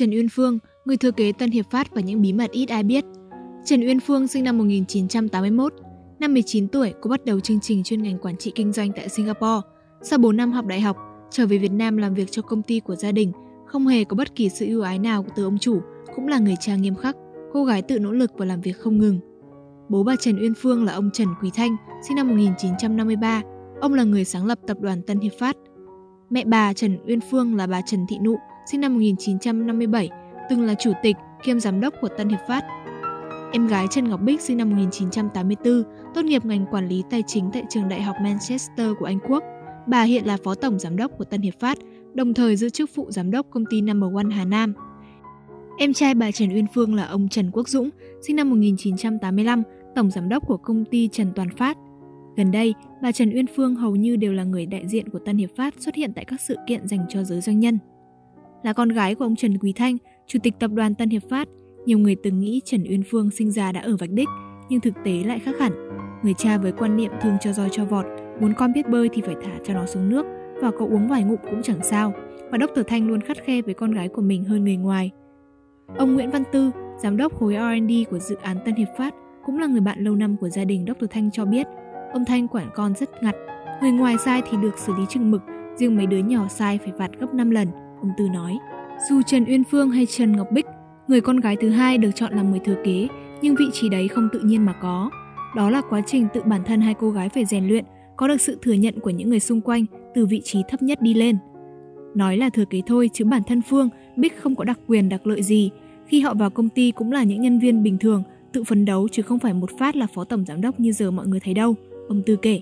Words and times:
Trần 0.00 0.10
Uyên 0.10 0.28
Phương, 0.28 0.58
người 0.84 0.96
thừa 0.96 1.10
kế 1.10 1.32
Tân 1.32 1.50
Hiệp 1.50 1.70
Phát 1.70 1.94
và 1.94 2.00
những 2.00 2.22
bí 2.22 2.32
mật 2.32 2.50
ít 2.50 2.68
ai 2.68 2.82
biết. 2.82 3.04
Trần 3.64 3.80
Uyên 3.80 4.00
Phương 4.00 4.28
sinh 4.28 4.44
năm 4.44 4.58
1981, 4.58 5.72
năm 6.20 6.32
19 6.32 6.68
tuổi 6.68 6.92
cô 7.00 7.10
bắt 7.10 7.24
đầu 7.24 7.40
chương 7.40 7.60
trình 7.60 7.82
chuyên 7.82 8.02
ngành 8.02 8.18
quản 8.18 8.36
trị 8.36 8.52
kinh 8.54 8.72
doanh 8.72 8.92
tại 8.96 9.08
Singapore. 9.08 9.68
Sau 10.02 10.18
4 10.18 10.36
năm 10.36 10.52
học 10.52 10.66
đại 10.66 10.80
học, 10.80 10.96
trở 11.30 11.46
về 11.46 11.58
Việt 11.58 11.72
Nam 11.72 11.96
làm 11.96 12.14
việc 12.14 12.30
cho 12.30 12.42
công 12.42 12.62
ty 12.62 12.80
của 12.80 12.96
gia 12.96 13.12
đình, 13.12 13.32
không 13.66 13.86
hề 13.86 14.04
có 14.04 14.16
bất 14.16 14.34
kỳ 14.34 14.48
sự 14.48 14.66
ưu 14.66 14.82
ái 14.82 14.98
nào 14.98 15.26
từ 15.36 15.44
ông 15.44 15.58
chủ, 15.58 15.80
cũng 16.14 16.28
là 16.28 16.38
người 16.38 16.56
cha 16.60 16.76
nghiêm 16.76 16.94
khắc, 16.94 17.16
cô 17.52 17.64
gái 17.64 17.82
tự 17.82 17.98
nỗ 17.98 18.12
lực 18.12 18.30
và 18.36 18.44
làm 18.44 18.60
việc 18.60 18.78
không 18.78 18.98
ngừng. 18.98 19.20
Bố 19.88 20.02
bà 20.02 20.16
Trần 20.16 20.40
Uyên 20.40 20.54
Phương 20.54 20.84
là 20.84 20.92
ông 20.92 21.10
Trần 21.12 21.28
Quý 21.42 21.50
Thanh, 21.54 21.76
sinh 22.08 22.16
năm 22.16 22.28
1953. 22.28 23.42
Ông 23.80 23.94
là 23.94 24.04
người 24.04 24.24
sáng 24.24 24.46
lập 24.46 24.58
tập 24.66 24.76
đoàn 24.80 25.02
Tân 25.02 25.20
Hiệp 25.20 25.32
Phát. 25.38 25.56
Mẹ 26.30 26.44
bà 26.44 26.72
Trần 26.72 26.98
Uyên 27.06 27.20
Phương 27.30 27.56
là 27.56 27.66
bà 27.66 27.80
Trần 27.86 28.06
Thị 28.08 28.16
Nụ, 28.24 28.36
sinh 28.70 28.80
năm 28.80 28.94
1957, 28.94 30.10
từng 30.50 30.62
là 30.62 30.74
chủ 30.74 30.92
tịch 31.02 31.16
kiêm 31.44 31.60
giám 31.60 31.80
đốc 31.80 31.94
của 32.00 32.08
Tân 32.18 32.28
Hiệp 32.28 32.38
Phát. 32.48 32.64
Em 33.52 33.66
gái 33.66 33.86
Trần 33.90 34.08
Ngọc 34.08 34.20
Bích 34.20 34.40
sinh 34.40 34.56
năm 34.56 34.70
1984, 34.70 35.82
tốt 36.14 36.24
nghiệp 36.24 36.44
ngành 36.44 36.66
quản 36.70 36.88
lý 36.88 37.02
tài 37.10 37.22
chính 37.26 37.50
tại 37.52 37.62
trường 37.70 37.88
đại 37.88 38.02
học 38.02 38.16
Manchester 38.22 38.90
của 38.98 39.04
Anh 39.04 39.18
Quốc. 39.28 39.44
Bà 39.86 40.02
hiện 40.02 40.26
là 40.26 40.36
phó 40.44 40.54
tổng 40.54 40.78
giám 40.78 40.96
đốc 40.96 41.18
của 41.18 41.24
Tân 41.24 41.40
Hiệp 41.40 41.60
Phát, 41.60 41.78
đồng 42.14 42.34
thời 42.34 42.56
giữ 42.56 42.70
chức 42.70 42.90
phụ 42.94 43.10
giám 43.10 43.30
đốc 43.30 43.46
công 43.50 43.64
ty 43.70 43.80
Number 43.80 44.14
One 44.14 44.36
Hà 44.36 44.44
Nam. 44.44 44.74
Em 45.78 45.92
trai 45.92 46.14
bà 46.14 46.30
Trần 46.30 46.54
Uyên 46.54 46.66
Phương 46.74 46.94
là 46.94 47.06
ông 47.06 47.28
Trần 47.28 47.50
Quốc 47.52 47.68
Dũng, 47.68 47.90
sinh 48.26 48.36
năm 48.36 48.50
1985, 48.50 49.62
tổng 49.94 50.10
giám 50.10 50.28
đốc 50.28 50.46
của 50.46 50.56
công 50.56 50.84
ty 50.84 51.08
Trần 51.08 51.32
Toàn 51.34 51.48
Phát. 51.56 51.76
Gần 52.36 52.50
đây, 52.50 52.74
bà 53.02 53.12
Trần 53.12 53.30
Uyên 53.34 53.46
Phương 53.56 53.74
hầu 53.74 53.96
như 53.96 54.16
đều 54.16 54.32
là 54.32 54.44
người 54.44 54.66
đại 54.66 54.88
diện 54.88 55.08
của 55.08 55.18
Tân 55.18 55.36
Hiệp 55.36 55.50
Phát 55.56 55.74
xuất 55.78 55.94
hiện 55.94 56.12
tại 56.14 56.24
các 56.24 56.40
sự 56.40 56.56
kiện 56.68 56.88
dành 56.88 57.06
cho 57.08 57.24
giới 57.24 57.40
doanh 57.40 57.60
nhân. 57.60 57.78
Là 58.62 58.72
con 58.72 58.88
gái 58.88 59.14
của 59.14 59.24
ông 59.24 59.36
Trần 59.36 59.58
Quý 59.58 59.72
Thanh, 59.72 59.96
chủ 60.26 60.38
tịch 60.42 60.54
tập 60.58 60.70
đoàn 60.74 60.94
Tân 60.94 61.10
Hiệp 61.10 61.22
Phát, 61.30 61.48
nhiều 61.86 61.98
người 61.98 62.16
từng 62.22 62.40
nghĩ 62.40 62.60
Trần 62.64 62.84
Uyên 62.90 63.02
Phương 63.10 63.30
sinh 63.30 63.50
ra 63.50 63.72
đã 63.72 63.80
ở 63.80 63.96
vạch 63.96 64.10
đích, 64.10 64.28
nhưng 64.68 64.80
thực 64.80 64.94
tế 65.04 65.22
lại 65.24 65.38
khác 65.38 65.54
hẳn. 65.60 65.72
Người 66.22 66.34
cha 66.34 66.58
với 66.58 66.72
quan 66.72 66.96
niệm 66.96 67.12
thường 67.20 67.36
cho 67.40 67.52
roi 67.52 67.68
cho 67.72 67.84
vọt, 67.84 68.06
muốn 68.40 68.54
con 68.54 68.72
biết 68.72 68.88
bơi 68.88 69.08
thì 69.12 69.22
phải 69.22 69.34
thả 69.42 69.58
cho 69.64 69.74
nó 69.74 69.86
xuống 69.86 70.08
nước, 70.08 70.26
và 70.62 70.70
có 70.70 70.86
uống 70.86 71.08
vài 71.08 71.22
ngụm 71.22 71.38
cũng 71.50 71.62
chẳng 71.62 71.82
sao. 71.82 72.12
Và 72.50 72.58
Dr. 72.58 72.80
Thanh 72.86 73.08
luôn 73.08 73.20
khắt 73.20 73.44
khe 73.44 73.62
với 73.62 73.74
con 73.74 73.92
gái 73.92 74.08
của 74.08 74.22
mình 74.22 74.44
hơn 74.44 74.64
người 74.64 74.76
ngoài. 74.76 75.10
Ông 75.96 76.14
Nguyễn 76.14 76.30
Văn 76.30 76.42
Tư, 76.52 76.70
giám 77.02 77.16
đốc 77.16 77.34
khối 77.34 77.54
R&D 77.54 78.10
của 78.10 78.18
dự 78.18 78.36
án 78.42 78.56
Tân 78.64 78.74
Hiệp 78.74 78.88
Phát, 78.98 79.14
cũng 79.44 79.58
là 79.58 79.66
người 79.66 79.80
bạn 79.80 80.04
lâu 80.04 80.16
năm 80.16 80.36
của 80.36 80.48
gia 80.48 80.64
đình 80.64 80.86
Dr. 80.86 81.04
Thanh 81.10 81.30
cho 81.30 81.44
biết, 81.44 81.66
ông 82.12 82.24
Thanh 82.24 82.48
quản 82.48 82.70
con 82.74 82.94
rất 82.94 83.22
ngặt. 83.22 83.34
Người 83.82 83.90
ngoài 83.90 84.16
sai 84.24 84.42
thì 84.50 84.56
được 84.62 84.78
xử 84.78 84.92
lý 84.98 85.02
chừng 85.08 85.30
mực, 85.30 85.42
riêng 85.76 85.96
mấy 85.96 86.06
đứa 86.06 86.18
nhỏ 86.18 86.48
sai 86.48 86.78
phải 86.78 86.92
phạt 86.98 87.10
gấp 87.20 87.34
5 87.34 87.50
lần, 87.50 87.68
ông 88.00 88.10
Tư 88.18 88.28
nói. 88.28 88.58
Dù 89.10 89.22
Trần 89.22 89.44
Uyên 89.44 89.64
Phương 89.64 89.90
hay 89.90 90.06
Trần 90.06 90.36
Ngọc 90.36 90.48
Bích, 90.52 90.66
người 91.08 91.20
con 91.20 91.40
gái 91.40 91.56
thứ 91.60 91.70
hai 91.70 91.98
được 91.98 92.10
chọn 92.14 92.32
làm 92.34 92.50
người 92.50 92.60
thừa 92.64 92.76
kế, 92.84 93.08
nhưng 93.42 93.54
vị 93.54 93.66
trí 93.72 93.88
đấy 93.88 94.08
không 94.08 94.28
tự 94.32 94.40
nhiên 94.40 94.64
mà 94.64 94.72
có. 94.72 95.10
Đó 95.56 95.70
là 95.70 95.82
quá 95.90 96.00
trình 96.06 96.26
tự 96.34 96.42
bản 96.42 96.62
thân 96.66 96.80
hai 96.80 96.94
cô 96.94 97.10
gái 97.10 97.28
phải 97.28 97.44
rèn 97.44 97.68
luyện, 97.68 97.84
có 98.16 98.28
được 98.28 98.40
sự 98.40 98.58
thừa 98.62 98.72
nhận 98.72 99.00
của 99.00 99.10
những 99.10 99.30
người 99.30 99.40
xung 99.40 99.60
quanh 99.60 99.84
từ 100.14 100.26
vị 100.26 100.40
trí 100.44 100.62
thấp 100.68 100.82
nhất 100.82 101.02
đi 101.02 101.14
lên. 101.14 101.36
Nói 102.14 102.36
là 102.36 102.50
thừa 102.50 102.64
kế 102.64 102.82
thôi 102.86 103.10
chứ 103.12 103.24
bản 103.24 103.42
thân 103.46 103.62
Phương, 103.62 103.88
Bích 104.16 104.42
không 104.42 104.56
có 104.56 104.64
đặc 104.64 104.78
quyền 104.86 105.08
đặc 105.08 105.26
lợi 105.26 105.42
gì. 105.42 105.70
Khi 106.06 106.20
họ 106.20 106.34
vào 106.34 106.50
công 106.50 106.68
ty 106.68 106.90
cũng 106.90 107.12
là 107.12 107.22
những 107.22 107.40
nhân 107.40 107.58
viên 107.58 107.82
bình 107.82 107.98
thường, 107.98 108.22
tự 108.52 108.64
phấn 108.64 108.84
đấu 108.84 109.08
chứ 109.12 109.22
không 109.22 109.38
phải 109.38 109.54
một 109.54 109.70
phát 109.78 109.96
là 109.96 110.06
phó 110.14 110.24
tổng 110.24 110.44
giám 110.46 110.60
đốc 110.60 110.80
như 110.80 110.92
giờ 110.92 111.10
mọi 111.10 111.26
người 111.26 111.40
thấy 111.40 111.54
đâu, 111.54 111.74
ông 112.08 112.22
Tư 112.26 112.36
kể. 112.36 112.60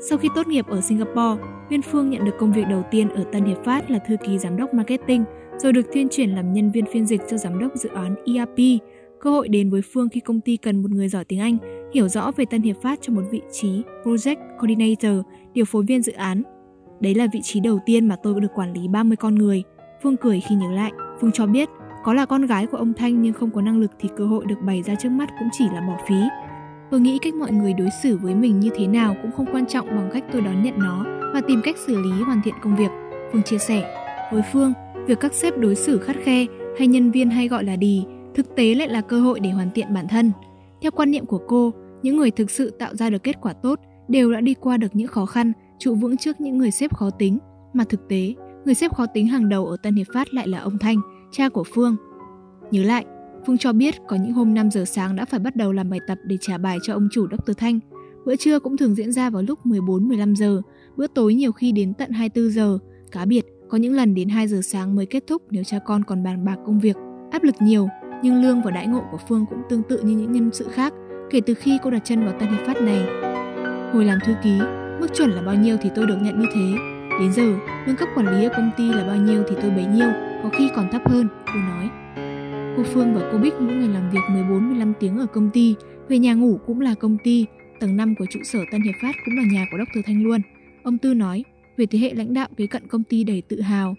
Sau 0.00 0.18
khi 0.18 0.28
tốt 0.34 0.46
nghiệp 0.46 0.66
ở 0.68 0.80
Singapore, 0.80 1.42
Uyên 1.70 1.82
Phương 1.82 2.10
nhận 2.10 2.24
được 2.24 2.34
công 2.38 2.52
việc 2.52 2.64
đầu 2.70 2.82
tiên 2.90 3.08
ở 3.08 3.24
Tân 3.32 3.44
Hiệp 3.44 3.64
Phát 3.64 3.90
là 3.90 3.98
thư 3.98 4.16
ký 4.26 4.38
giám 4.38 4.56
đốc 4.56 4.74
marketing, 4.74 5.24
rồi 5.58 5.72
được 5.72 5.86
thiên 5.92 6.08
chuyển 6.10 6.30
làm 6.30 6.52
nhân 6.52 6.70
viên 6.70 6.86
phiên 6.86 7.06
dịch 7.06 7.20
cho 7.28 7.36
giám 7.36 7.58
đốc 7.58 7.76
dự 7.76 7.88
án 7.94 8.14
ERP. 8.26 8.82
Cơ 9.20 9.30
hội 9.30 9.48
đến 9.48 9.70
với 9.70 9.82
Phương 9.92 10.08
khi 10.08 10.20
công 10.20 10.40
ty 10.40 10.56
cần 10.56 10.82
một 10.82 10.90
người 10.90 11.08
giỏi 11.08 11.24
tiếng 11.24 11.40
Anh, 11.40 11.56
hiểu 11.94 12.08
rõ 12.08 12.30
về 12.36 12.44
Tân 12.44 12.62
Hiệp 12.62 12.76
Phát 12.82 12.98
cho 13.02 13.12
một 13.12 13.22
vị 13.30 13.42
trí 13.52 13.82
Project 14.04 14.36
Coordinator, 14.58 15.26
điều 15.54 15.64
phối 15.64 15.84
viên 15.84 16.02
dự 16.02 16.12
án. 16.12 16.42
Đấy 17.00 17.14
là 17.14 17.26
vị 17.32 17.40
trí 17.42 17.60
đầu 17.60 17.78
tiên 17.86 18.08
mà 18.08 18.16
tôi 18.16 18.40
được 18.40 18.54
quản 18.54 18.72
lý 18.72 18.88
30 18.88 19.16
con 19.16 19.34
người. 19.34 19.62
Phương 20.02 20.16
cười 20.16 20.40
khi 20.40 20.54
nhớ 20.54 20.70
lại. 20.70 20.92
Phương 21.20 21.32
cho 21.32 21.46
biết, 21.46 21.68
có 22.04 22.14
là 22.14 22.26
con 22.26 22.46
gái 22.46 22.66
của 22.66 22.76
ông 22.76 22.92
Thanh 22.94 23.22
nhưng 23.22 23.32
không 23.32 23.50
có 23.50 23.62
năng 23.62 23.80
lực 23.80 23.90
thì 24.00 24.08
cơ 24.16 24.26
hội 24.26 24.44
được 24.46 24.58
bày 24.66 24.82
ra 24.82 24.94
trước 24.94 25.08
mắt 25.08 25.28
cũng 25.38 25.48
chỉ 25.52 25.64
là 25.74 25.80
bỏ 25.80 25.96
phí. 26.08 26.20
Tôi 26.90 27.00
nghĩ 27.00 27.18
cách 27.22 27.34
mọi 27.34 27.52
người 27.52 27.72
đối 27.72 27.88
xử 28.02 28.16
với 28.16 28.34
mình 28.34 28.60
như 28.60 28.70
thế 28.76 28.86
nào 28.86 29.16
cũng 29.22 29.32
không 29.32 29.46
quan 29.52 29.66
trọng 29.66 29.86
bằng 29.86 30.10
cách 30.12 30.24
tôi 30.32 30.42
đón 30.42 30.62
nhận 30.62 30.74
nó 30.78 31.04
và 31.34 31.40
tìm 31.40 31.60
cách 31.64 31.76
xử 31.86 32.02
lý 32.02 32.10
hoàn 32.10 32.40
thiện 32.44 32.54
công 32.62 32.76
việc. 32.76 32.90
Phương 33.32 33.42
chia 33.42 33.58
sẻ. 33.58 33.94
Với 34.32 34.42
Phương, 34.52 34.72
việc 35.06 35.20
các 35.20 35.34
sếp 35.34 35.58
đối 35.58 35.74
xử 35.74 35.98
khắt 35.98 36.16
khe 36.24 36.46
hay 36.78 36.86
nhân 36.88 37.10
viên 37.10 37.30
hay 37.30 37.48
gọi 37.48 37.64
là 37.64 37.76
đì 37.76 38.04
thực 38.34 38.56
tế 38.56 38.74
lại 38.74 38.88
là 38.88 39.00
cơ 39.00 39.20
hội 39.20 39.40
để 39.40 39.50
hoàn 39.50 39.70
thiện 39.70 39.94
bản 39.94 40.08
thân. 40.08 40.32
Theo 40.82 40.90
quan 40.90 41.10
niệm 41.10 41.26
của 41.26 41.40
cô, 41.48 41.72
những 42.02 42.16
người 42.16 42.30
thực 42.30 42.50
sự 42.50 42.70
tạo 42.70 42.94
ra 42.94 43.10
được 43.10 43.22
kết 43.22 43.40
quả 43.40 43.52
tốt 43.52 43.80
đều 44.08 44.32
đã 44.32 44.40
đi 44.40 44.54
qua 44.54 44.76
được 44.76 44.96
những 44.96 45.08
khó 45.08 45.26
khăn, 45.26 45.52
trụ 45.78 45.94
vững 45.94 46.16
trước 46.16 46.40
những 46.40 46.58
người 46.58 46.70
sếp 46.70 46.94
khó 46.94 47.10
tính. 47.10 47.38
Mà 47.72 47.84
thực 47.84 48.08
tế, 48.08 48.34
người 48.64 48.74
sếp 48.74 48.94
khó 48.94 49.06
tính 49.06 49.26
hàng 49.26 49.48
đầu 49.48 49.66
ở 49.66 49.76
Tân 49.82 49.94
Hiệp 49.94 50.06
Phát 50.14 50.34
lại 50.34 50.48
là 50.48 50.58
ông 50.58 50.78
Thanh, 50.78 50.96
cha 51.32 51.48
của 51.48 51.64
Phương. 51.74 51.96
Nhớ 52.70 52.82
lại, 52.82 53.04
Phương 53.46 53.58
cho 53.58 53.72
biết 53.72 53.94
có 54.08 54.16
những 54.16 54.32
hôm 54.32 54.54
5 54.54 54.70
giờ 54.70 54.84
sáng 54.84 55.16
đã 55.16 55.24
phải 55.24 55.40
bắt 55.40 55.56
đầu 55.56 55.72
làm 55.72 55.90
bài 55.90 56.00
tập 56.06 56.18
để 56.24 56.36
trả 56.40 56.58
bài 56.58 56.78
cho 56.82 56.92
ông 56.92 57.08
chủ 57.12 57.26
Dr. 57.28 57.52
Thanh. 57.56 57.80
Bữa 58.26 58.36
trưa 58.36 58.58
cũng 58.58 58.76
thường 58.76 58.94
diễn 58.94 59.12
ra 59.12 59.30
vào 59.30 59.42
lúc 59.42 59.66
14-15 59.66 60.34
giờ, 60.34 60.62
bữa 60.96 61.06
tối 61.06 61.34
nhiều 61.34 61.52
khi 61.52 61.72
đến 61.72 61.94
tận 61.94 62.10
24 62.10 62.50
giờ. 62.50 62.78
Cá 63.12 63.24
biệt, 63.24 63.44
có 63.68 63.78
những 63.78 63.92
lần 63.92 64.14
đến 64.14 64.28
2 64.28 64.48
giờ 64.48 64.60
sáng 64.62 64.96
mới 64.96 65.06
kết 65.06 65.24
thúc 65.26 65.42
nếu 65.50 65.64
cha 65.64 65.78
con 65.78 66.04
còn 66.04 66.22
bàn 66.22 66.44
bạc 66.44 66.56
công 66.66 66.80
việc. 66.80 66.96
Áp 67.30 67.42
lực 67.42 67.54
nhiều, 67.60 67.88
nhưng 68.22 68.42
lương 68.42 68.62
và 68.62 68.70
đãi 68.70 68.86
ngộ 68.86 69.02
của 69.10 69.18
Phương 69.28 69.44
cũng 69.50 69.62
tương 69.68 69.82
tự 69.82 70.02
như 70.02 70.16
những 70.16 70.32
nhân 70.32 70.50
sự 70.52 70.68
khác 70.72 70.94
kể 71.30 71.40
từ 71.40 71.54
khi 71.54 71.78
cô 71.82 71.90
đặt 71.90 72.02
chân 72.04 72.24
vào 72.24 72.34
Tân 72.40 72.48
Hiệp 72.48 72.66
Phát 72.66 72.82
này. 72.82 73.06
Hồi 73.92 74.04
làm 74.04 74.18
thư 74.24 74.32
ký, 74.42 74.58
mức 75.00 75.08
chuẩn 75.14 75.30
là 75.30 75.42
bao 75.42 75.54
nhiêu 75.54 75.76
thì 75.82 75.90
tôi 75.94 76.06
được 76.06 76.16
nhận 76.22 76.40
như 76.40 76.46
thế. 76.54 76.78
Đến 77.20 77.32
giờ, 77.32 77.54
lương 77.86 77.96
cấp 77.96 78.08
quản 78.14 78.38
lý 78.38 78.44
ở 78.44 78.50
công 78.56 78.70
ty 78.76 78.88
là 78.88 79.04
bao 79.06 79.16
nhiêu 79.16 79.42
thì 79.48 79.56
tôi 79.62 79.70
bấy 79.70 79.86
nhiêu, 79.86 80.08
có 80.42 80.50
khi 80.58 80.70
còn 80.76 80.88
thấp 80.92 81.02
hơn, 81.08 81.28
cô 81.46 81.54
nói. 81.54 82.03
Cô 82.76 82.82
Phương 82.82 83.14
và 83.14 83.28
cô 83.32 83.38
Bích 83.38 83.54
mỗi 83.60 83.74
ngày 83.74 83.88
làm 83.88 84.10
việc 84.10 84.20
14-15 84.28 84.92
tiếng 85.00 85.18
ở 85.18 85.26
công 85.26 85.50
ty, 85.50 85.74
về 86.08 86.18
nhà 86.18 86.34
ngủ 86.34 86.58
cũng 86.66 86.80
là 86.80 86.94
công 86.94 87.16
ty, 87.24 87.46
tầng 87.80 87.96
5 87.96 88.14
của 88.18 88.26
trụ 88.30 88.40
sở 88.44 88.58
Tân 88.72 88.82
Hiệp 88.82 88.94
Phát 89.02 89.16
cũng 89.24 89.36
là 89.36 89.42
nhà 89.52 89.66
của 89.70 89.78
Dr. 89.78 89.98
Thanh 90.06 90.22
luôn. 90.22 90.40
Ông 90.82 90.98
Tư 90.98 91.14
nói, 91.14 91.44
về 91.76 91.86
thế 91.86 91.98
hệ 91.98 92.14
lãnh 92.14 92.34
đạo 92.34 92.48
kế 92.56 92.66
cận 92.66 92.88
công 92.88 93.04
ty 93.04 93.24
đầy 93.24 93.42
tự 93.48 93.60
hào. 93.60 93.94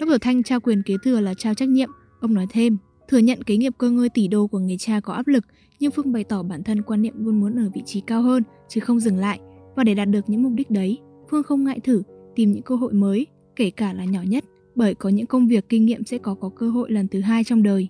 Dr. 0.00 0.12
Thanh 0.20 0.42
trao 0.42 0.60
quyền 0.60 0.82
kế 0.82 0.94
thừa 1.02 1.20
là 1.20 1.34
trao 1.34 1.54
trách 1.54 1.68
nhiệm, 1.68 1.90
ông 2.20 2.34
nói 2.34 2.46
thêm, 2.50 2.76
thừa 3.08 3.18
nhận 3.18 3.42
kế 3.42 3.56
nghiệp 3.56 3.72
cơ 3.78 3.90
ngơi 3.90 4.08
tỷ 4.08 4.28
đô 4.28 4.46
của 4.46 4.58
người 4.58 4.78
cha 4.78 5.00
có 5.00 5.12
áp 5.12 5.26
lực, 5.26 5.44
nhưng 5.80 5.90
Phương 5.90 6.12
bày 6.12 6.24
tỏ 6.24 6.42
bản 6.42 6.62
thân 6.62 6.82
quan 6.82 7.02
niệm 7.02 7.14
luôn 7.16 7.40
muốn 7.40 7.58
ở 7.58 7.70
vị 7.74 7.82
trí 7.86 8.00
cao 8.00 8.22
hơn, 8.22 8.42
chứ 8.68 8.80
không 8.80 9.00
dừng 9.00 9.16
lại. 9.16 9.40
Và 9.76 9.84
để 9.84 9.94
đạt 9.94 10.08
được 10.08 10.28
những 10.28 10.42
mục 10.42 10.52
đích 10.52 10.70
đấy, 10.70 10.98
Phương 11.30 11.42
không 11.42 11.64
ngại 11.64 11.80
thử, 11.80 12.02
tìm 12.34 12.52
những 12.52 12.62
cơ 12.62 12.76
hội 12.76 12.92
mới, 12.92 13.26
kể 13.56 13.70
cả 13.70 13.92
là 13.92 14.04
nhỏ 14.04 14.22
nhất, 14.22 14.44
bởi 14.74 14.94
có 14.94 15.08
những 15.08 15.26
công 15.26 15.48
việc 15.48 15.68
kinh 15.68 15.86
nghiệm 15.86 16.04
sẽ 16.04 16.18
có 16.18 16.34
có 16.34 16.48
cơ 16.48 16.70
hội 16.70 16.90
lần 16.90 17.08
thứ 17.08 17.20
hai 17.20 17.44
trong 17.44 17.62
đời. 17.62 17.88